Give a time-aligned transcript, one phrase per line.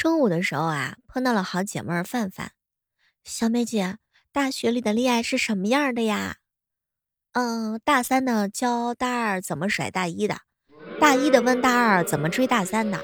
[0.00, 2.52] 中午的时候啊，碰到了好姐妹范范，
[3.22, 3.98] 小美姐，
[4.32, 6.36] 大学里的恋爱是什么样的呀？
[7.32, 10.38] 嗯，大三的教大二怎么甩大一的，
[10.98, 12.98] 大一的问大二怎么追大三的。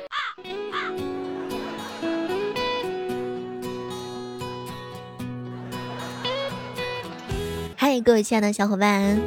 [7.77, 9.21] 嗨，各位亲爱的小伙伴，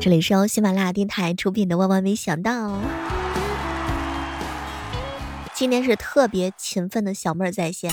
[0.00, 2.80] 这里是由喜马拉雅电台出品的《万万没想到》。
[5.62, 7.88] 今天是特别勤奋的小妹儿在线，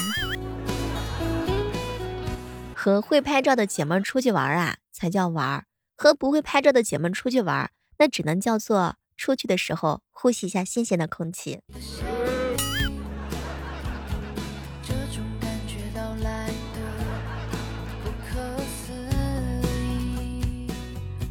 [2.75, 5.61] 和会拍照的姐妹出去玩啊，才叫玩儿；
[5.95, 11.61] 和不会拍照的姐妹出去玩，那只能叫做出去的时候呼吸一下新鲜的空气。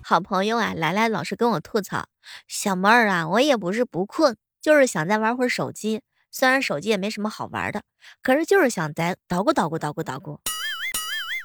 [0.05, 2.07] 好朋友啊，来来老是跟我吐槽，
[2.47, 6.03] 小妹儿啊，我也不是不困，就是想再玩会儿手机。
[6.38, 7.83] 虽然手机也没什么好玩的，
[8.23, 10.38] 可是就是想再捣鼓捣鼓捣鼓捣鼓。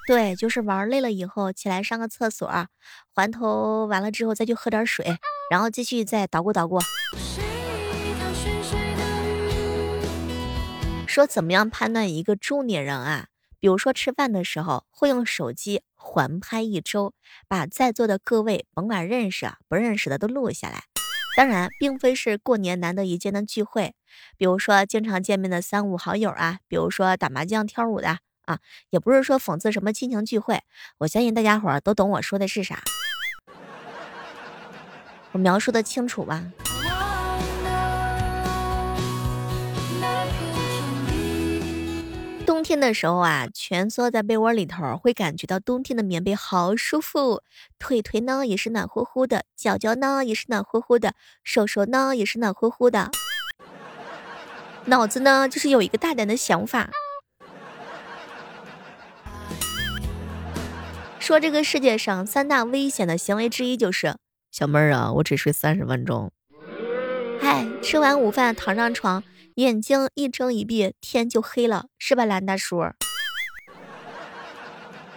[0.05, 2.47] 对，就是玩累了以后起来上个厕所，
[3.16, 5.17] 还头完了之后再去喝点水，
[5.50, 6.77] 然后继续再捣鼓捣鼓。
[11.07, 13.30] 说怎么样判断一个中年人啊？
[13.59, 17.16] 比如说吃饭的时候会用手机环拍一周，
[17.47, 20.83] 把在座的各位甭管认识啊不认识的都录下来。
[21.36, 23.95] 当然，并非是过年难得一见的聚会，
[24.38, 28.59] 比如说经常见面的三五好友啊，比如说打麻将跳舞的啊，
[28.92, 30.62] 也不是说讽刺什么亲情聚会。
[31.00, 32.84] 我相信大家伙都懂我说的是啥，
[35.34, 36.52] 我描述的清楚吧？
[42.73, 47.43] 天的时候啊，蜷缩在被窝里头，会感觉到冬天的棉被好舒服，
[47.77, 51.13] 腿腿呢也是暖乎乎的，脚脚呢也是暖乎乎的，
[51.44, 53.11] 手手呢也是暖乎乎的。
[54.85, 56.89] 脑子呢就是有一个大胆的想法，
[61.19, 64.16] 说这个世界上三大危险的行为之一就是
[64.50, 66.31] 小妹儿啊，我只睡三十分钟。
[67.44, 69.23] 哎，吃完午饭躺上床。
[69.56, 72.94] 眼睛一睁一闭，天就黑了，是吧，蓝大叔？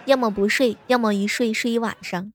[0.05, 2.31] 要么不睡，要么一睡睡一晚上。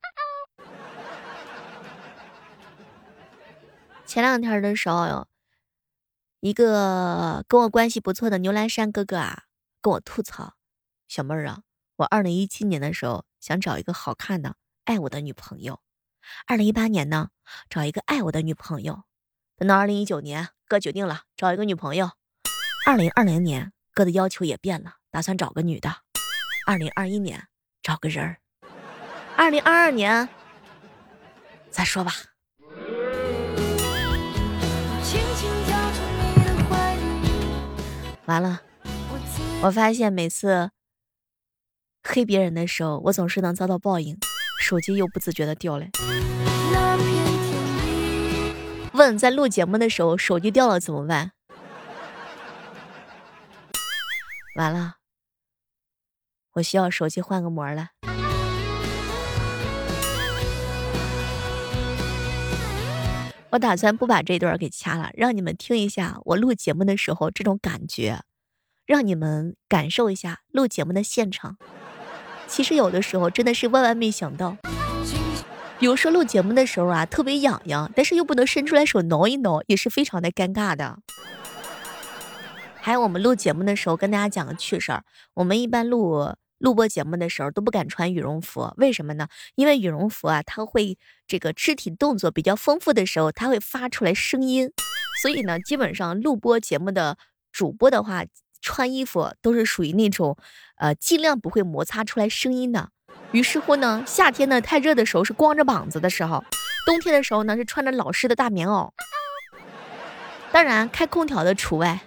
[4.05, 5.29] 前两天的时候，
[6.41, 9.45] 一个跟我关系不错的牛栏山哥哥啊，
[9.81, 10.55] 跟我吐槽
[11.07, 11.63] ：“小妹儿啊，
[11.97, 15.77] 我二零一七年的时候想找一个好看的、爱我的女朋友；
[16.47, 17.31] 二零一八年呢，
[17.71, 19.05] 找一个爱我的女朋友；
[19.63, 22.11] 等到二零一九年。”哥决定了，找一个女朋友。
[22.85, 25.89] 二零二零年，哥的要求也变了，打算找个女的。
[26.67, 27.47] 二零二一年，
[27.81, 28.39] 找个人儿。
[29.37, 30.29] 二零二二年，
[31.71, 32.13] 再说吧。
[38.25, 38.63] 完了，
[39.63, 40.73] 我发现每次
[42.03, 44.19] 黑别人的时候，我总是能遭到报应，
[44.61, 45.87] 手机又不自觉的掉了。
[48.93, 51.33] 问在录节目的时候手机掉了怎么办？
[54.55, 54.97] 完了，
[56.53, 57.89] 我需要手机换个膜了。
[63.51, 68.23] 我打算不把这段给掐了，让你们听一下我录节目的时候这种感觉，
[68.87, 71.57] 让你们感受一下录节目的现场。
[72.47, 74.57] 其实有的时候真的是万万没想到。
[75.83, 81.01] 比如说录节目的时候啊，特别痒痒，但是又不能伸出来手挠一挠，也是非常的尴尬的。
[82.81, 85.03] 还有我们录节目的时候，跟大家讲个趣事儿，
[85.35, 89.27] 我们一般录录播节目的时候都不敢穿羽绒服，为什么呢？
[89.57, 94.71] 因为羽绒服啊，它会这个肢体动作比较丰富的时候，它会发出来声音，
[95.21, 97.19] 所以呢，基本上录播节目的
[97.51, 98.23] 主播的话，
[98.61, 100.37] 穿衣服都是属于那种，
[100.77, 102.91] 呃，尽量不会摩擦出来声音的。
[103.33, 106.45] 于是乎呢，夏天呢太热的时候是光着膀子的时候，
[106.87, 108.91] 冬天的时候呢是穿着老式的大棉袄。
[110.53, 112.01] 当然开空调的除外。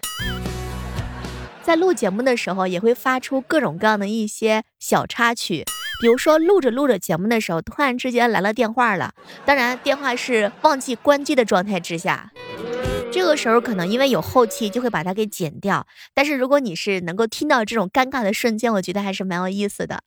[1.64, 5.64] 在录节目的时候也会发出各种各样的一些小插曲，
[6.00, 12.32] 比如说录着录着节目的时候，突然之间来了电话了，当然电话是忘记关机的状态之下，
[13.12, 15.88] 这个时候可能因为有后期就会把它给剪掉。
[16.14, 20.04] 但是如果你是能够听到这种尴尬的瞬间，我觉得还是蛮有意思的。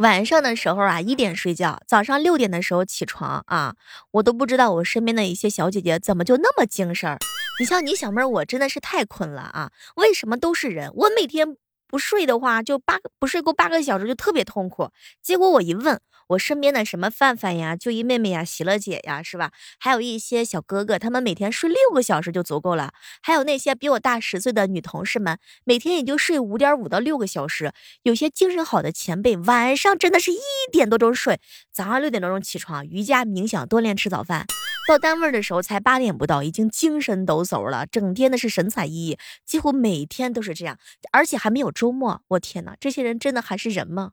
[0.00, 3.74] 晚上的时候啊，一点睡觉，早上六点的时候起床啊，
[4.12, 7.18] 我都不知道我身边的一些小姐姐怎么就那么精神儿。
[7.58, 9.70] 你像你小妹儿，我真的是太困了啊！
[9.96, 10.90] 为什么都是人？
[10.94, 11.54] 我每天
[11.90, 14.90] 不睡的话，就八个不睡够八个小时就特别痛苦。
[15.20, 19.50] 结果我一问，我身边的什么范范呀、就一妹妹呀、喜乐姐呀，是吧？
[19.80, 22.92] 还有一些小哥哥，他们每天睡六个小时就足够了。
[23.20, 27.72] 还有那些比我大十岁的女同事们，每天也就睡五点五到六个小时。
[28.04, 30.38] 有些精神好的前辈，晚上真的是一
[30.70, 31.40] 点多钟睡，
[31.72, 34.46] 早上六点多钟起床，瑜伽、冥想、锻炼、吃早饭。
[34.88, 40.78] 到单位的时候才八点不到，已经精神抖擞了，整天的是神采奕奕，几乎每天都是这样，
[41.12, 42.22] 而且还没有周末。
[42.28, 44.10] 我天哪，这些人真的还是人吗？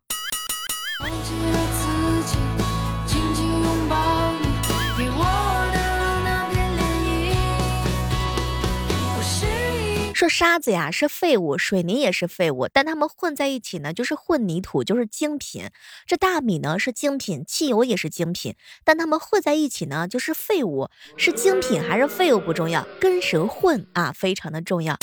[10.18, 15.70] 说沙子呀是废物，水泥也是废物，但它们混在一起呢，就是混凝土，就是精品。
[16.08, 20.90] 这大米呢是精品，汽油也是精品，但它们混在一起呢，就是废物。
[21.18, 24.98] 是精品还是废物不重要，跟谁混啊非常的重要。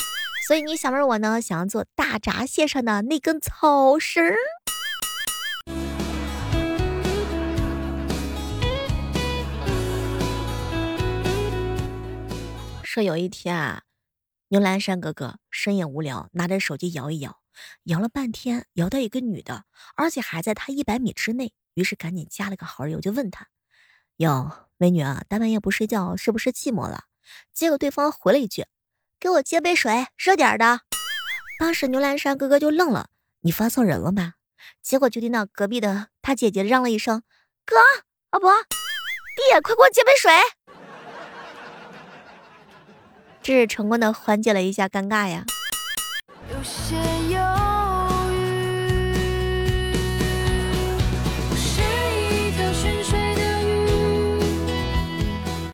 [0.49, 4.35] 所以你小妹我呢，想要做大闸蟹上的那根草绳。
[12.83, 13.84] 说有一天啊。
[14.49, 17.41] 牛栏山哥哥深夜无聊，拿着手机摇一摇，
[17.85, 19.65] 摇了半天，摇到一个女的，
[19.95, 23.47] 而且还在他一百米之内，于是赶紧加了个好友，就问他
[24.17, 27.05] ：“哟，美女啊，大半夜不睡觉，是不是寂寞了？”
[27.53, 28.65] 结果对方回了一句
[29.19, 30.81] ：“给我接杯水，热点的。”
[31.59, 33.09] 当时牛栏山哥哥就愣了
[33.41, 34.33] ：“你发错人了吧？”
[34.83, 37.23] 结果就听到隔壁的他姐姐嚷了一声
[37.65, 37.77] ：“哥，
[38.29, 40.31] 阿伯，弟，快给我接杯水。”
[43.45, 45.45] 这是成功的缓解了一下尴尬呀。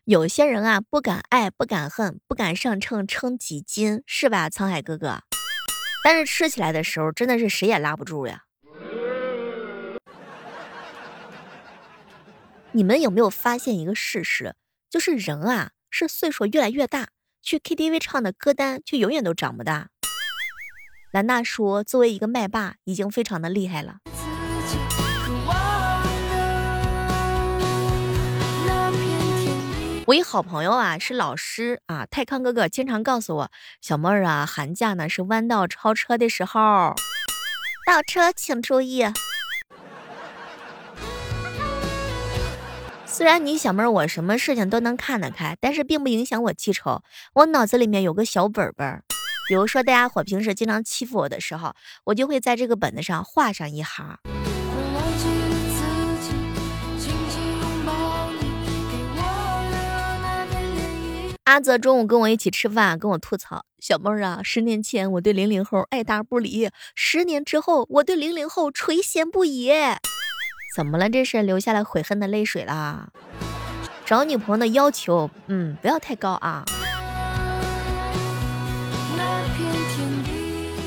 [0.04, 5.22] 有些人啊，不敢爱，不敢恨，不敢上秤称几斤，是吧，沧海哥哥？
[6.04, 8.42] 但是吃起来的时候，真的是谁也拉不住呀。
[12.74, 14.56] 你们有没有发现一个事实，
[14.90, 17.08] 就是人啊，是岁数越来越大。
[17.42, 19.88] 去 KTV 唱的歌单就永远都长不大。
[21.12, 23.98] 兰娜说：“作为一个麦霸，已经非常的厉害了。”
[30.08, 33.52] 我一好朋友啊，是老师啊，泰康哥哥经常告诉我
[33.82, 36.94] ：“小妹儿啊，寒假呢是弯道超车的时候，
[37.86, 39.06] 倒车请注意。”
[43.14, 47.04] 虽然你小妹儿我什么事情都能看得开，但是并不影响我记仇。
[47.34, 49.04] 我脑子里面有个小本本儿，
[49.50, 51.76] 比如说大家伙平时经常欺负我的时候，
[52.06, 54.18] 我就会在这个本子上画上一行。
[61.44, 69.70] 阿泽中午跟我一起吃饭，跟我吐槽：“小妹儿啊，十年前我对零零后爱答不理，十年之后我对零零后垂涎不已。”
[70.74, 71.10] 怎么了？
[71.10, 73.10] 这是流下了悔恨的泪水啦！
[74.06, 76.64] 找女朋友的要求，嗯，不要太高啊。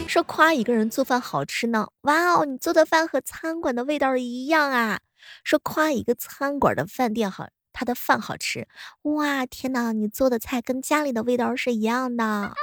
[0.08, 5.00] 说夸一个人做饭好吃呢，哇哦，你做的饭和餐馆的味道一样啊。
[5.42, 8.68] 说夸一个餐馆的饭店好，他的饭好吃，
[9.02, 12.54] 哇，天哪，你做的菜跟家里的味道是一样的。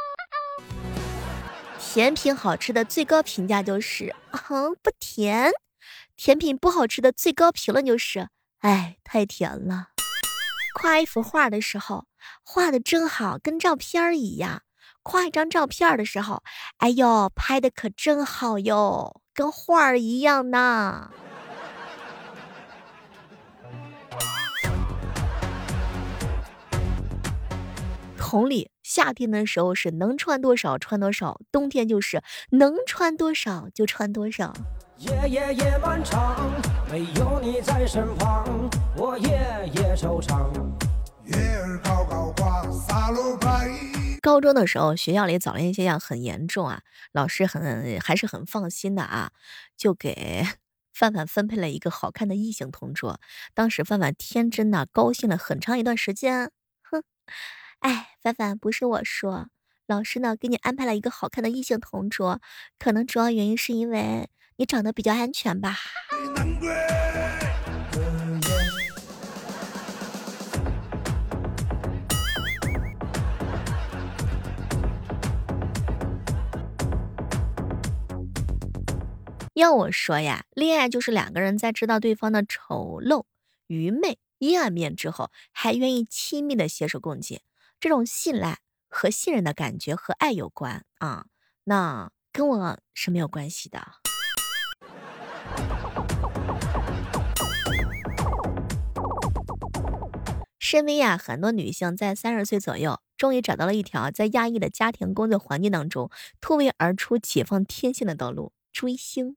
[1.79, 4.15] 甜品好吃的最高评价就是，
[4.49, 5.51] 嗯，不甜。
[6.23, 8.29] 甜品不好吃的最高评论就是，
[8.59, 9.87] 哎，太甜了。
[10.75, 12.05] 夸一幅画的时候，
[12.43, 14.59] 画的真好，跟照片一样；
[15.01, 16.43] 夸一张照片的时候，
[16.77, 21.09] 哎呦，拍的可真好哟，跟画儿一样呢。
[28.15, 34.53] 同理，夏天的时候是能穿多少穿多少，冬天就是能穿多少就穿多少。
[35.01, 36.51] 夜夜夜漫长，
[36.91, 39.31] 没有你在身旁，我夜
[39.73, 40.45] 夜惆怅。
[41.23, 43.71] 月儿高高挂，洒落白。
[44.21, 49.31] 高中的时候，学校里早恋现象很严重啊，老师很还是很放心的啊，
[49.75, 50.45] 就给
[50.93, 53.19] 范范分配了一个好看的异性同桌。
[53.55, 56.51] 当时范范天真的高兴了很长一段时间。
[56.83, 57.01] 哼，
[57.79, 59.47] 哎，范范不是我说，
[59.87, 62.39] 老师呢给你安排了一个好看的异性同桌，
[62.77, 64.29] 可能主要原因是因为。
[64.61, 65.75] 你长得比较安全吧？
[79.55, 83.23] 要我说呀，恋爱就是两个人在知道对方的丑陋、
[83.65, 87.39] 愚昧、阴暗面之后，还愿意亲密的携手共进。
[87.79, 91.25] 这种信赖和信任的感觉和爱有关啊。
[91.63, 92.11] 那。
[92.33, 93.85] 跟我是没有关系的。
[100.71, 106.09] 身边呀，很多女性在三十岁左右，终于找到了一条在压抑的家庭工作环境当中
[106.39, 109.35] 突围而出、解放天性的道路——追星。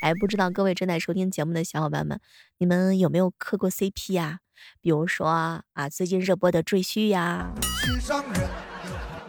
[0.00, 2.20] 哎，不知道各位正在收听节目的小伙伴们，
[2.58, 4.38] 你们有没有磕过 CP 呀？
[4.80, 7.50] 比如说啊，最近热播的《赘婿》呀。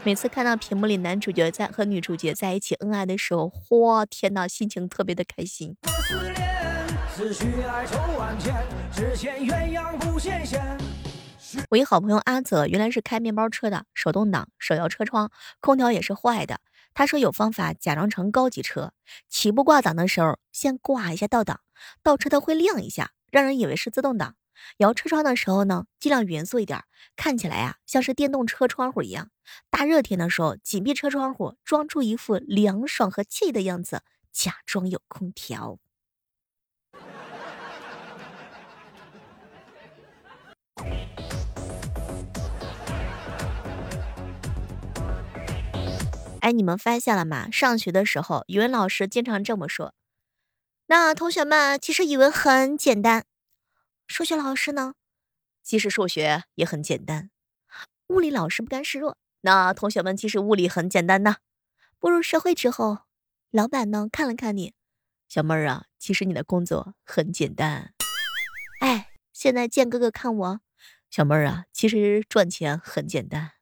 [0.03, 5.75] 每次看到屏幕里男主角在和女主角在一起恩爱的时候，嚯，天呐，心情特别的开心。
[11.69, 16.59] 我一好朋友阿泽，原来是开面包车的，手动挡，手摇车窗，空调也是坏的。
[16.93, 18.93] 他说有方法假装成高级车，
[19.27, 21.59] 起步挂档的时候先挂一下倒档，
[22.01, 24.35] 倒车它会亮一下，让人以为是自动挡。
[24.77, 26.83] 摇车窗的时候呢，尽量匀速一点，
[27.15, 29.29] 看起来啊像是电动车窗户一样。
[29.69, 35.77] 大热天的时候，紧闭车窗户，装出一副凉爽和惬意的样子，假装有空调。
[46.45, 47.49] 哎，你们发现了吗？
[47.49, 49.95] 上学的时候，语文老师经常这么说
[50.85, 53.25] ：“那同学们，其实语文很简单。”
[54.05, 54.93] 数学老师呢，
[55.63, 57.31] 其实数学也很简单。
[58.09, 61.37] 物理老师不甘示弱：“那同学们，其实物理很简单呐。”
[61.97, 62.99] 步入社会之后，
[63.49, 64.75] 老板呢看了看你，
[65.27, 67.95] 小妹儿啊，其实你的工作很简单。
[68.81, 70.59] 哎，现在见哥哥看我，
[71.09, 73.53] 小妹儿啊，其实赚钱很简单。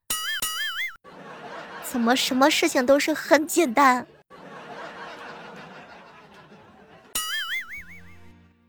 [1.93, 4.07] 怎么什么事情都是很简单？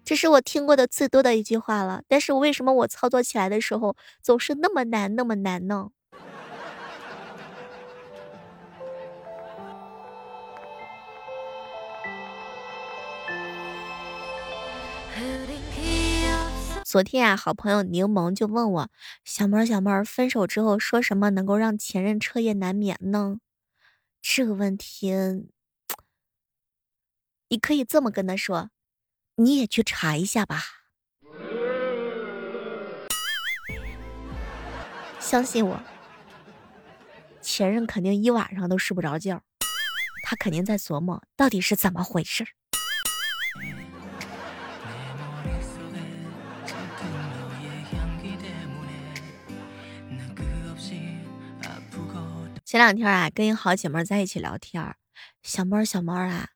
[0.04, 2.02] 这是我听过的最多的一句话了。
[2.06, 5.88] 但是为什么我操作起来的时候总是那么难，那么难呢？
[16.94, 18.88] 昨天啊，好朋友柠檬就问我
[19.26, 23.38] ：“小妹儿，小妹儿，分手之后说什么能够让前任彻夜难眠呢？”
[24.22, 25.12] 这个问题，
[27.48, 28.70] 你可以这么跟他说
[29.42, 30.62] ：“你也去查一下吧。”
[35.18, 35.82] 相信我，
[37.42, 39.42] 前任肯定一晚上都睡不着觉，
[40.22, 42.48] 他肯定在琢磨到底是怎么回事儿。
[52.74, 54.96] 前两天啊，跟一好姐妹在一起聊天，
[55.44, 56.48] 小猫小猫啊，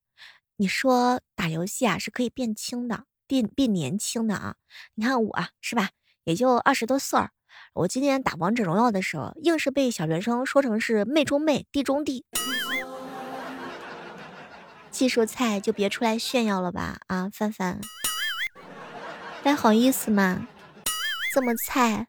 [0.57, 4.57] 你说打游戏啊是可以变轻的，变变年轻的啊。
[4.97, 5.91] 你看我是吧，
[6.25, 7.31] 也就二十多岁儿，
[7.73, 12.25] 我今天打王者荣耀的时候，硬是被小学生说成是妹中妹，弟中弟。
[14.91, 17.81] 技术菜就别出来炫耀了吧啊，范范，
[19.45, 20.49] 还好意思吗？
[21.33, 22.09] 这么菜。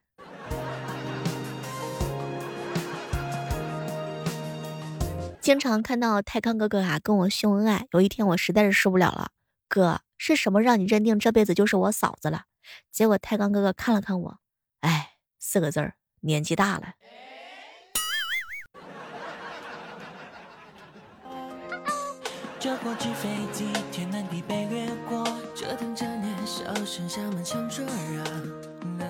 [5.50, 9.32] 经常看到泰康哥哥啊跟我秀恩爱，有一天我实在是受不了了，
[9.68, 12.44] 哥是什么让你认定这辈子就是我嫂子了？
[12.91, 14.38] 结果泰康哥哥看了看我，
[14.82, 16.94] 哎，四个字儿，年纪大了。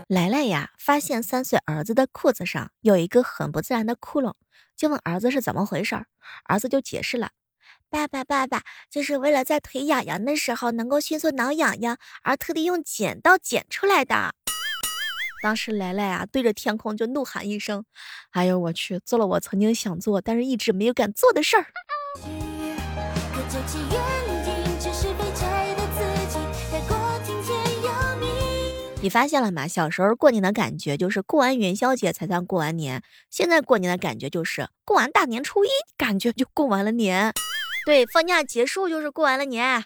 [0.09, 4.33] 来来呀，发现三岁儿子的裤子上有一个很不自然的窟窿。
[4.75, 6.07] 就问儿子是怎么回事儿，
[6.45, 7.29] 儿子就解释了
[7.91, 14.33] ：“爸爸，爸爸，就是为了在腿痒痒的时候能够迅速挠痒痒，而特地用剪刀剪出来的。”
[15.43, 17.85] 当时来来啊，对着天空就怒喊一声
[18.33, 18.97] ：“哎呦我去！
[19.05, 21.67] 做了我曾经想做但是一直没有敢做的事儿。”
[29.01, 29.65] 你发现了吗？
[29.65, 37.33] 小时候过年的感觉就是过完元宵节才算过完年，现在过年的感觉就是过完大年初一，感觉就过完了年。
[37.85, 39.85] 对，放假结束就是过完了年。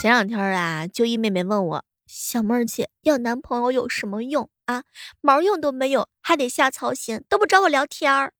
[0.00, 4.50] 前两天啊，就一妹妹问我，小妹儿姐要男朋友有什么用？
[4.66, 4.82] 啊，
[5.20, 8.32] 毛用都没有，还得瞎操心，都不找我聊天儿。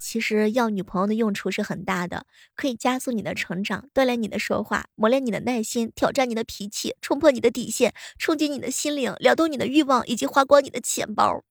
[0.00, 11.44] 其实要女朋友的用处是很大的，可以加速你的成长，锻炼你的说话，磨练你的耐心，挑战你的脾气，冲破你的底线，冲击你的心灵，撩动你的欲望，以及花光你的钱包。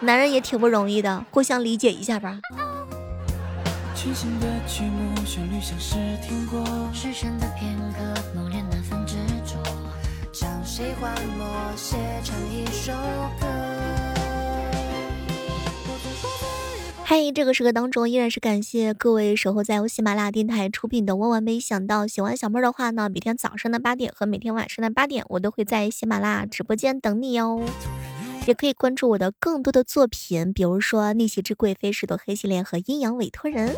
[0.00, 2.40] 男人也挺不容易的，互相理解一下吧。
[3.94, 5.94] 全新的曲目，旋律像是
[6.26, 6.64] 听过。
[6.92, 8.20] 失神的片刻，
[10.80, 12.90] 找谁还我写成一首
[13.38, 13.46] 歌。
[17.04, 22.04] 嗨，这个时刻当中依然是感谢各位守候在由喜马拉雅电台出品的《万万没想到》。
[22.08, 27.62] 喜欢小妹的话呢，每天早上的八点和每天晚上的八点，我都会在喜马拉雅直播间等你哟。
[28.46, 33.68] 也可以关注我的更多的作品，比如说《逆袭之贵妃》《十朵黑系列》和《阴阳委托人》。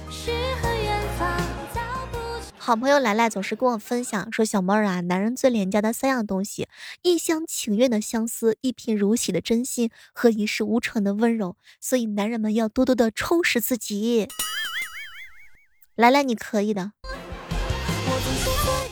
[2.64, 6.68] 好朋友来来总是跟我分享说：“小妹儿啊，男人最廉价的三样东西，
[7.02, 11.56] 一厢情愿的相思，一贫如洗的真心和一事无成的温柔。
[11.80, 14.28] 所以男人们要多多的充实自己。
[15.96, 16.92] 来来，你可以的，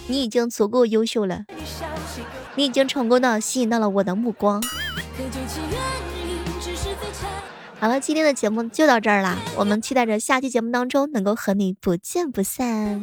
[0.08, 1.44] 你已经足够优秀了，
[2.56, 4.60] 你已经成功的吸引到了我的目光。
[7.78, 13.00] 好了，今天的节目就到这儿啦，我们期待着下期节目当中能够和你不见不散。